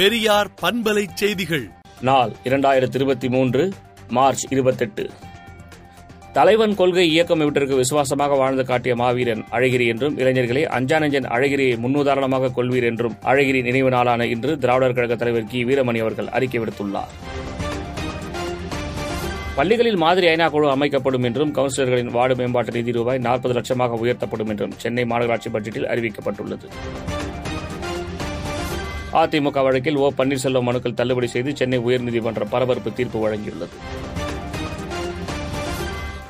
பெரியார் 0.00 0.50
பண்பலை 0.62 1.06
செய்திகள். 1.14 1.70
நாள் 2.00 2.32
இரண்டாயிரத்தி 2.44 2.94
இருபத்தி 2.94 3.28
மூன்று 3.28 3.72
மார்ச் 4.08 4.52
இருபத்தெட்டு. 4.52 5.10
தலைவன் 6.32 6.74
கொள்கை 6.74 7.08
இயக்கம் 7.08 7.40
இவற்றிற்கு 7.40 7.76
விசுவாசமாக 7.76 8.34
வாழ்ந்து 8.34 8.64
காட்டிய 8.64 8.96
மாவீரன் 8.96 9.44
அழகிரி 9.50 9.86
என்றும் 9.86 10.18
இளைஞர்களே 10.18 10.62
அஞ்சானஞ்சன் 10.78 11.26
அழகிரியை 11.26 11.76
முன்னுதாரணமாக 11.76 12.50
கொள்வீர் 12.56 12.82
என்றும் 12.82 13.16
அழகிரி 13.22 13.62
நினைவு 13.62 13.90
நாளான 13.90 14.26
இன்று 14.26 14.58
திராவிடர் 14.58 14.94
கழக 14.94 15.16
தலைவர் 15.16 15.44
கி. 15.44 15.64
வீரமணி 15.64 16.00
அவர்கள் 16.00 16.28
அறிக்கை 16.28 16.60
விடுத்துள்ளார். 16.60 17.12
பள்ளிகளில் 19.54 19.96
மாதிரி 19.96 20.26
ஐநா 20.26 20.50
குழு 20.50 20.70
அமைக்கப்படும் 20.70 21.22
என்றும் 21.22 21.54
கவுன்சிலர்களின் 21.54 22.10
வார்டு 22.10 22.36
மேம்பாட்டு 22.36 22.72
நிதி 22.72 22.92
ரூபாய் 22.92 23.18
நாற்பது 23.18 23.60
லட்சமாக 23.60 23.98
உயர்த்தப்படும் 24.04 24.48
என்றும் 24.48 24.70
சென்னை 24.76 25.04
மாநகராட்சி 25.04 25.48
பட்ஜெட்டில் 25.52 25.90
அறிவிக்கப்பட்டுள்ளது. 25.92 26.68
அதிமுக 29.12 29.62
வழக்கில் 29.62 29.96
ஓ 29.96 30.10
பன்னீர்செல்வம் 30.18 30.62
மனுக்கள் 30.62 30.94
தள்ளுபடி 30.94 31.26
செய்து 31.26 31.56
சென்னை 31.56 31.78
உயர்நீதிமன்றம் 31.78 32.50
பரபரப்பு 32.50 32.92
தீர்ப்பு 32.92 33.18
வழங்கியுள்ளது. 33.28 33.76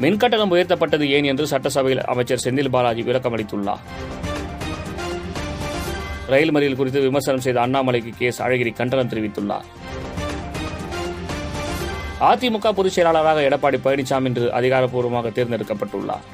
மின்கட்டணம் 0.00 0.52
உயர்த்தப்பட்டது 0.54 1.08
ஏன் 1.08 1.24
என்று 1.24 1.46
சட்டசபையில் 1.46 2.04
அமைச்சர் 2.04 2.42
செந்தில் 2.44 2.68
பாலாஜி 2.68 3.02
விளக்கம் 3.02 3.36
அளித்துள்ளார். 3.36 3.82
ரயில் 6.26 6.54
மறியல் 6.54 6.76
குறித்து 6.76 7.00
விமர்சனம் 7.00 7.40
செய்த 7.40 7.66
அண்ணாமலைக்கு 7.66 8.12
கேஸ் 8.18 8.42
அழகிரி 8.42 8.72
கண்டனம் 8.72 9.08
தெரிவித்துள்ளார். 9.08 9.66
அதிமுக 12.20 12.72
பொதுச் 12.72 12.92
செயலாளராக 12.92 13.40
எடப்பாடி 13.40 13.78
பழனிசாமி 13.84 14.24
இன்று 14.24 14.52
அதிகாரப்பூர்வமாக 14.52 15.30
தேர்ந்தெடுக்கப்பட்டுள்ளார். 15.30 16.24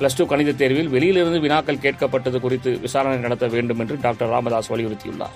பிளஸ் 0.00 0.16
டூ 0.16 0.24
கணித 0.30 0.50
தேர்வில் 0.52 0.90
வெளியிலிருந்து 0.94 1.38
வினாக்கள் 1.44 1.80
கேட்கப்பட்டது 1.84 2.38
குறித்து 2.40 2.70
விசாரணை 2.84 3.18
நடத்த 3.18 3.46
வேண்டும் 3.54 3.80
என்று 3.82 3.96
டாக்டர் 4.04 4.32
ராமதாஸ் 4.34 4.70
வலியுறுத்தியுள்ளார். 4.72 5.34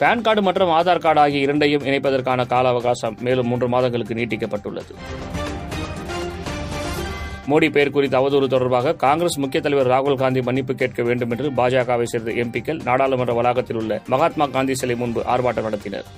பான் 0.00 0.24
கார்டு 0.26 0.42
மற்றும் 0.48 0.72
ஆதார் 0.78 1.04
கார்டு 1.04 1.20
ஆகிய 1.20 1.40
இரண்டையும் 1.46 1.86
இணைப்பதற்கான 1.88 2.46
கால 2.46 2.68
அவகாசம் 2.68 3.16
மேலும் 3.20 3.48
மூன்று 3.50 3.68
மாதங்களுக்கு 3.68 4.14
நீட்டிக்கப்பட்டுள்ளது. 4.14 4.92
மோடி 7.50 7.68
பெயர் 7.74 7.90
குறித்த 7.90 8.16
அவதூறு 8.18 8.46
தொடர்பாக 8.54 8.94
காங்கிரஸ் 9.04 9.38
முக்கிய 9.42 9.60
தலைவர் 9.62 9.90
ராகுல் 9.92 10.20
காந்தி 10.22 10.40
மன்னிப்பு 10.40 10.74
கேட்க 10.74 11.02
வேண்டும் 11.02 11.30
என்று 11.30 11.50
பாஜகவை 11.50 12.06
சேர்ந்த 12.12 12.30
எம்பிக்கள் 12.42 12.82
நாடாளுமன்ற 12.88 13.34
வளாகத்தில் 13.38 13.76
உள்ள 13.76 14.00
மகாத்மா 14.14 14.46
காந்தி 14.46 14.74
சிலை 14.74 14.94
முன்பு 14.94 15.22
ஆர்ப்பாட்டம் 15.34 15.68
நடத்தினர். 15.68 16.08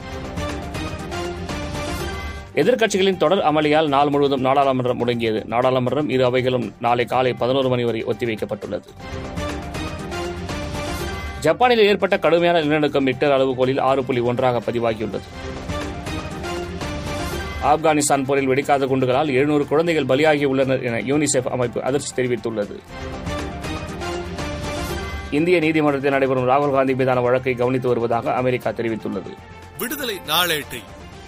எதிர்க்கட்சிகளின் 2.60 3.16
தொடர் 3.16 3.42
அமளியால் 3.50 3.88
நாள் 3.88 4.08
முழுவதும் 4.08 4.44
நாடாளுமன்றம் 4.44 5.00
முடங்கியது. 5.02 5.40
நாடாளுமன்றம் 5.54 6.10
இரு 6.10 6.24
அவைகளும் 6.24 6.72
நாளை 6.80 7.04
காலை 7.04 7.32
பதினோரு 7.32 7.68
மணி 7.68 7.84
வரை 7.84 8.04
ஒத்திவைக்கப்பட்டுள்ளது. 8.04 8.88
ஜப்பானில் 11.40 11.86
ஏற்பட்ட 11.86 12.18
கடுமையான 12.18 12.60
நிலநடுக்கம் 12.60 13.06
ரிக்டர் 13.06 13.34
அளவுகோலில் 13.36 13.80
ஆறு 13.80 14.04
புள்ளி 14.04 14.20
ஒன்றாக 14.20 14.58
பதிவாகியுள்ளது. 14.58 15.28
ஆப்கானிஸ்தான் 17.64 18.24
போரில் 18.24 18.48
வெடிக்காத 18.48 18.86
குண்டுகளால் 18.86 19.28
எழுநூறு 19.28 19.66
குழந்தைகள் 19.66 20.04
பலியாகியுள்ளனர் 20.04 20.82
என 20.82 21.00
யூனிசெஃப் 21.00 21.50
அமைப்பு 21.50 21.82
அதிர்ச்சி 21.82 22.22
தெரிவித்துள்ளது. 22.22 22.76
இந்திய 25.30 25.58
நீதிமன்றத்தில் 25.58 26.10
நடைபெறும் 26.10 26.48
ராகுல் 26.48 26.72
காந்தி 26.72 26.94
மீதான 26.94 27.20
வழக்கை 27.20 27.54
கவனித்து 27.54 27.88
வருவதாக 27.88 28.34
அமெரிக்கா 28.34 28.70
தெரிவித்துள்ளது. 28.70 29.32
விடுதலை 29.78 30.16
நாளேட்டை 30.28 30.80